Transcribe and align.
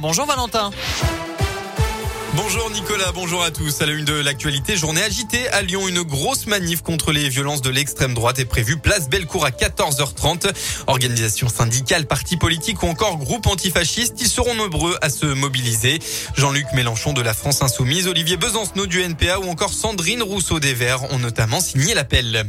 Bonjour 0.00 0.26
Valentin. 0.26 0.72
Bonjour 2.34 2.68
Nicolas, 2.70 3.12
bonjour 3.12 3.44
à 3.44 3.52
tous. 3.52 3.80
À 3.80 3.86
la 3.86 3.92
une 3.92 4.04
de 4.04 4.14
l'actualité, 4.14 4.76
journée 4.76 5.02
agitée 5.02 5.48
à 5.50 5.62
Lyon, 5.62 5.86
une 5.86 6.02
grosse 6.02 6.46
manif 6.46 6.82
contre 6.82 7.12
les 7.12 7.28
violences 7.28 7.62
de 7.62 7.70
l'extrême 7.70 8.12
droite 8.12 8.40
est 8.40 8.44
prévue 8.44 8.76
place 8.76 9.08
Bellecour 9.08 9.44
à 9.44 9.50
14h30. 9.50 10.50
Organisation 10.88 11.48
syndicale, 11.48 12.06
partis 12.06 12.36
politiques 12.36 12.82
ou 12.82 12.86
encore 12.86 13.18
groupes 13.18 13.46
antifascistes, 13.46 14.14
ils 14.18 14.26
seront 14.26 14.54
nombreux 14.54 14.96
à 15.00 15.10
se 15.10 15.26
mobiliser. 15.26 16.00
Jean-Luc 16.34 16.66
Mélenchon 16.74 17.12
de 17.12 17.20
la 17.20 17.34
France 17.34 17.62
Insoumise, 17.62 18.08
Olivier 18.08 18.38
Besancenot 18.38 18.86
du 18.86 19.00
NPA 19.00 19.38
ou 19.38 19.48
encore 19.48 19.72
Sandrine 19.72 20.22
Rousseau 20.22 20.58
des 20.58 20.74
Verts 20.74 21.12
ont 21.12 21.18
notamment 21.18 21.60
signé 21.60 21.94
l'appel. 21.94 22.46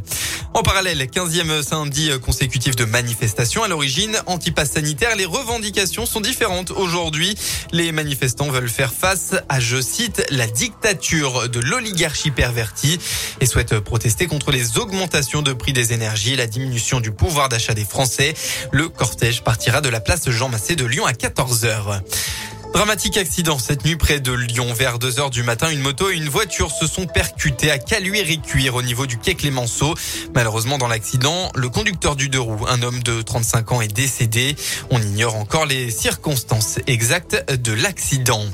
En 0.56 0.62
parallèle, 0.62 1.02
15e 1.02 1.64
samedi 1.64 2.10
consécutif 2.22 2.76
de 2.76 2.84
manifestations. 2.84 3.64
À 3.64 3.68
l'origine, 3.68 4.16
anti-pass 4.26 4.70
sanitaire, 4.70 5.16
les 5.16 5.24
revendications 5.24 6.06
sont 6.06 6.20
différentes 6.20 6.70
aujourd'hui. 6.70 7.34
Les 7.72 7.90
manifestants 7.90 8.48
veulent 8.48 8.68
faire 8.68 8.92
face 8.92 9.34
à 9.48 9.58
je 9.58 9.80
cite, 9.80 10.24
la 10.30 10.46
dictature 10.46 11.48
de 11.48 11.58
l'oligarchie 11.58 12.30
pervertie 12.30 13.00
et 13.40 13.46
souhaite 13.46 13.80
protester 13.80 14.28
contre 14.28 14.52
les 14.52 14.78
augmentations 14.78 15.42
de 15.42 15.52
prix 15.52 15.72
des 15.72 15.92
énergies 15.92 16.36
la 16.36 16.46
diminution 16.46 17.00
du 17.00 17.10
pouvoir 17.10 17.48
d'achat 17.48 17.74
des 17.74 17.84
Français. 17.84 18.34
Le 18.70 18.88
cortège 18.88 19.42
partira 19.42 19.80
de 19.80 19.88
la 19.88 19.98
place 19.98 20.30
Jean 20.30 20.48
Massé 20.48 20.76
de 20.76 20.84
Lyon 20.84 21.04
à 21.04 21.12
14h. 21.12 22.00
Dramatique 22.74 23.18
accident 23.18 23.56
cette 23.56 23.84
nuit 23.84 23.94
près 23.94 24.18
de 24.18 24.32
Lyon. 24.32 24.74
Vers 24.74 24.98
2 24.98 25.20
heures 25.20 25.30
du 25.30 25.44
matin, 25.44 25.70
une 25.70 25.78
moto 25.78 26.10
et 26.10 26.16
une 26.16 26.28
voiture 26.28 26.72
se 26.72 26.88
sont 26.88 27.06
percutées 27.06 27.70
à 27.70 27.78
Caluire-et-Cuire 27.78 28.74
au 28.74 28.82
niveau 28.82 29.06
du 29.06 29.16
quai 29.16 29.36
Clémenceau. 29.36 29.94
Malheureusement, 30.34 30.76
dans 30.76 30.88
l'accident, 30.88 31.52
le 31.54 31.68
conducteur 31.68 32.16
du 32.16 32.28
deux 32.28 32.40
roues, 32.40 32.66
un 32.68 32.82
homme 32.82 33.00
de 33.04 33.22
35 33.22 33.70
ans, 33.70 33.80
est 33.80 33.94
décédé. 33.94 34.56
On 34.90 35.00
ignore 35.00 35.36
encore 35.36 35.66
les 35.66 35.88
circonstances 35.92 36.80
exactes 36.88 37.48
de 37.52 37.72
l'accident. 37.72 38.44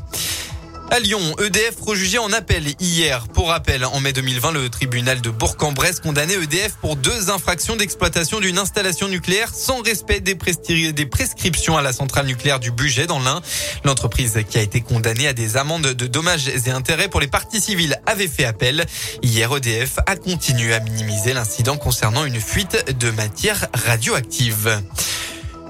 À 0.93 0.99
Lyon, 0.99 1.21
EDF 1.39 1.77
rejugé 1.81 2.19
en 2.19 2.33
appel 2.33 2.65
hier. 2.81 3.29
Pour 3.29 3.51
rappel, 3.51 3.85
en 3.85 4.01
mai 4.01 4.13
2020, 4.13 4.51
le 4.51 4.69
tribunal 4.69 5.21
de 5.21 5.31
Bourg-en-Bresse 5.31 6.01
condamnait 6.01 6.35
EDF 6.35 6.73
pour 6.81 6.97
deux 6.97 7.31
infractions 7.31 7.77
d'exploitation 7.77 8.41
d'une 8.41 8.59
installation 8.59 9.07
nucléaire 9.07 9.55
sans 9.55 9.83
respect 9.83 10.19
des, 10.19 10.35
prescriptions 10.35 11.77
à 11.77 11.83
la 11.83 11.93
centrale 11.93 12.27
nucléaire 12.27 12.59
du 12.59 12.73
budget 12.73 13.07
dans 13.07 13.21
l'Ain. 13.21 13.41
L'entreprise 13.85 14.37
qui 14.51 14.59
a 14.59 14.63
été 14.63 14.81
condamnée 14.81 15.29
à 15.29 15.33
des 15.33 15.57
amendes 15.57 15.87
de 15.87 16.07
dommages 16.09 16.49
et 16.49 16.71
intérêts 16.71 17.09
pour 17.09 17.21
les 17.21 17.29
parties 17.29 17.61
civiles 17.61 18.01
avait 18.07 18.27
fait 18.27 18.45
appel. 18.45 18.85
Hier, 19.23 19.49
EDF 19.55 20.01
a 20.07 20.17
continué 20.17 20.75
à 20.75 20.81
minimiser 20.81 21.35
l'incident 21.35 21.77
concernant 21.77 22.25
une 22.25 22.41
fuite 22.41 22.99
de 22.99 23.13
matière 23.13 23.69
radioactive. 23.75 24.83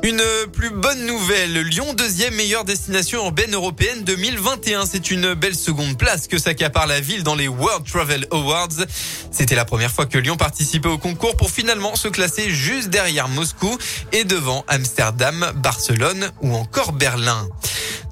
Une 0.02 0.22
plus 0.50 0.70
bonne 0.70 1.04
nouvelle, 1.04 1.60
Lyon, 1.60 1.92
deuxième 1.92 2.34
meilleure 2.34 2.64
destination 2.64 3.22
urbaine 3.24 3.54
européenne 3.54 4.02
2021. 4.02 4.86
C'est 4.86 5.10
une 5.10 5.34
belle 5.34 5.54
seconde 5.54 5.98
place 5.98 6.26
que 6.26 6.38
s'accapare 6.38 6.86
la 6.86 7.00
ville 7.00 7.22
dans 7.22 7.34
les 7.34 7.48
World 7.48 7.84
Travel 7.86 8.26
Awards. 8.30 8.86
C'était 9.30 9.54
la 9.54 9.66
première 9.66 9.90
fois 9.90 10.06
que 10.06 10.16
Lyon 10.16 10.38
participait 10.38 10.88
au 10.88 10.96
concours 10.96 11.36
pour 11.36 11.50
finalement 11.50 11.96
se 11.96 12.08
classer 12.08 12.48
juste 12.48 12.88
derrière 12.88 13.28
Moscou 13.28 13.76
et 14.12 14.24
devant 14.24 14.64
Amsterdam, 14.68 15.52
Barcelone 15.56 16.30
ou 16.40 16.54
encore 16.54 16.92
Berlin. 16.92 17.46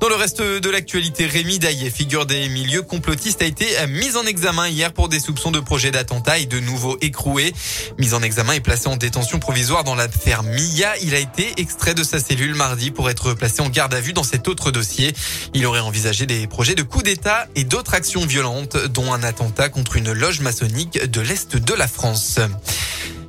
Dans 0.00 0.08
le 0.08 0.14
reste 0.14 0.40
de 0.40 0.70
l'actualité, 0.70 1.26
Rémi 1.26 1.58
Daillet, 1.58 1.90
figure 1.90 2.24
des 2.24 2.48
milieux 2.48 2.82
complotistes, 2.82 3.42
a 3.42 3.46
été 3.46 3.66
mis 3.88 4.16
en 4.16 4.24
examen 4.26 4.68
hier 4.68 4.92
pour 4.92 5.08
des 5.08 5.18
soupçons 5.18 5.50
de 5.50 5.58
projet 5.58 5.90
d'attentat 5.90 6.38
et 6.38 6.46
de 6.46 6.60
nouveau 6.60 6.96
écroué. 7.00 7.52
Mis 7.98 8.14
en 8.14 8.22
examen 8.22 8.52
et 8.52 8.60
placé 8.60 8.86
en 8.86 8.96
détention 8.96 9.40
provisoire 9.40 9.82
dans 9.82 9.96
l'affaire 9.96 10.44
Mia, 10.44 10.96
il 11.02 11.16
a 11.16 11.18
été 11.18 11.52
extrait 11.56 11.94
de 11.94 12.04
sa 12.04 12.20
cellule 12.20 12.54
mardi 12.54 12.92
pour 12.92 13.10
être 13.10 13.34
placé 13.34 13.60
en 13.60 13.68
garde 13.68 13.92
à 13.92 14.00
vue 14.00 14.12
dans 14.12 14.22
cet 14.22 14.46
autre 14.46 14.70
dossier. 14.70 15.12
Il 15.52 15.66
aurait 15.66 15.80
envisagé 15.80 16.26
des 16.26 16.46
projets 16.46 16.76
de 16.76 16.84
coup 16.84 17.02
d'État 17.02 17.48
et 17.56 17.64
d'autres 17.64 17.94
actions 17.94 18.24
violentes, 18.24 18.76
dont 18.76 19.12
un 19.12 19.24
attentat 19.24 19.68
contre 19.68 19.96
une 19.96 20.12
loge 20.12 20.40
maçonnique 20.40 21.04
de 21.10 21.20
l'Est 21.20 21.56
de 21.56 21.74
la 21.74 21.88
France. 21.88 22.38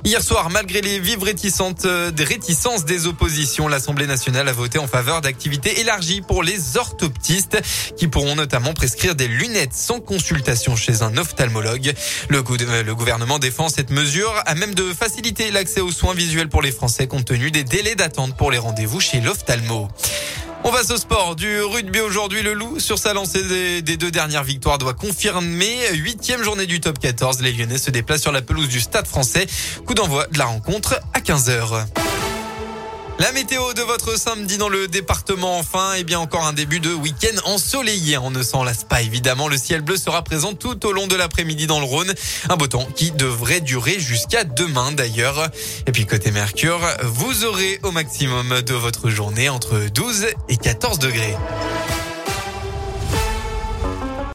Hier 0.02 0.22
soir, 0.22 0.48
malgré 0.48 0.80
les 0.80 0.98
vives 0.98 1.22
réticences 1.22 1.84
euh, 1.84 2.10
des 2.10 2.24
réticences 2.24 2.86
des 2.86 3.06
oppositions, 3.06 3.68
l'Assemblée 3.68 4.06
nationale 4.06 4.48
a 4.48 4.52
voté 4.52 4.78
en 4.78 4.86
faveur 4.86 5.20
d'activités 5.20 5.80
élargies 5.80 6.22
pour 6.22 6.42
les 6.42 6.78
orthoptistes 6.78 7.60
qui 7.98 8.08
pourront 8.08 8.34
notamment 8.34 8.72
prescrire 8.72 9.14
des 9.14 9.28
lunettes 9.28 9.74
sans 9.74 10.00
consultation 10.00 10.74
chez 10.74 11.02
un 11.02 11.18
ophtalmologue. 11.18 11.92
Le, 12.30 12.42
le 12.82 12.94
gouvernement 12.94 13.38
défend 13.38 13.68
cette 13.68 13.90
mesure 13.90 14.32
à 14.46 14.54
même 14.54 14.74
de 14.74 14.94
faciliter 14.94 15.50
l'accès 15.50 15.82
aux 15.82 15.92
soins 15.92 16.14
visuels 16.14 16.48
pour 16.48 16.62
les 16.62 16.72
Français 16.72 17.06
compte 17.06 17.26
tenu 17.26 17.50
des 17.50 17.64
délais 17.64 17.94
d'attente 17.94 18.34
pour 18.38 18.50
les 18.50 18.58
rendez-vous 18.58 19.00
chez 19.00 19.20
l'ophtalmo. 19.20 19.88
On 20.62 20.70
va 20.70 20.80
au 20.80 20.96
sport 20.96 21.36
du 21.36 21.60
rugby 21.62 22.00
aujourd'hui. 22.00 22.42
Le 22.42 22.52
Loup, 22.52 22.80
sur 22.80 22.98
sa 22.98 23.14
lancée 23.14 23.82
des, 23.82 23.96
deux 23.96 24.10
dernières 24.10 24.44
victoires, 24.44 24.78
doit 24.78 24.94
confirmer. 24.94 25.76
Huitième 25.94 26.42
journée 26.42 26.66
du 26.66 26.80
top 26.80 26.98
14. 26.98 27.40
Les 27.40 27.52
Lyonnais 27.52 27.78
se 27.78 27.90
déplacent 27.90 28.22
sur 28.22 28.32
la 28.32 28.42
pelouse 28.42 28.68
du 28.68 28.80
Stade 28.80 29.06
français. 29.06 29.46
Coup 29.86 29.94
d'envoi 29.94 30.26
de 30.26 30.38
la 30.38 30.44
rencontre 30.44 31.00
à 31.14 31.20
15h. 31.20 31.86
La 33.20 33.32
météo 33.32 33.74
de 33.74 33.82
votre 33.82 34.18
samedi 34.18 34.56
dans 34.56 34.70
le 34.70 34.88
département 34.88 35.58
enfin, 35.58 35.92
et 35.94 36.00
eh 36.00 36.04
bien 36.04 36.18
encore 36.18 36.46
un 36.46 36.54
début 36.54 36.80
de 36.80 36.94
week-end 36.94 37.36
ensoleillé. 37.44 38.16
On 38.16 38.30
ne 38.30 38.42
s'en 38.42 38.64
lasse 38.64 38.84
pas 38.84 39.02
évidemment. 39.02 39.46
Le 39.46 39.58
ciel 39.58 39.82
bleu 39.82 39.98
sera 39.98 40.24
présent 40.24 40.54
tout 40.54 40.86
au 40.86 40.92
long 40.92 41.06
de 41.06 41.14
l'après-midi 41.16 41.66
dans 41.66 41.80
le 41.80 41.84
Rhône. 41.84 42.14
Un 42.48 42.56
beau 42.56 42.66
temps 42.66 42.88
qui 42.96 43.10
devrait 43.10 43.60
durer 43.60 44.00
jusqu'à 44.00 44.44
demain 44.44 44.92
d'ailleurs. 44.92 45.50
Et 45.86 45.92
puis 45.92 46.06
côté 46.06 46.30
Mercure, 46.30 46.80
vous 47.02 47.44
aurez 47.44 47.78
au 47.82 47.90
maximum 47.90 48.62
de 48.62 48.72
votre 48.72 49.10
journée 49.10 49.50
entre 49.50 49.78
12 49.92 50.28
et 50.48 50.56
14 50.56 50.98
degrés. 50.98 51.36